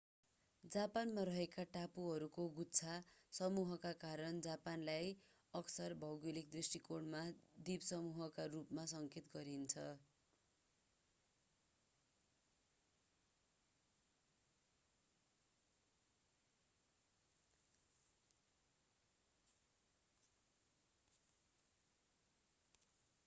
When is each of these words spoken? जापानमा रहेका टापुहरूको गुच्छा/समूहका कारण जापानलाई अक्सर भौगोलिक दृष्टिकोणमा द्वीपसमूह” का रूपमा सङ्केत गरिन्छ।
जापानमा 0.63 1.23
रहेका 1.27 1.63
टापुहरूको 1.73 2.45
गुच्छा/समूहका 2.55 3.91
कारण 4.03 4.39
जापानलाई 4.41 5.11
अक्सर 5.53 5.97
भौगोलिक 6.03 6.49
दृष्टिकोणमा 6.51 7.23
द्वीपसमूह” 7.61 8.29
का 8.37 8.45
रूपमा 8.53 8.85
सङ्केत 8.93 9.35
गरिन्छ। 9.35 9.91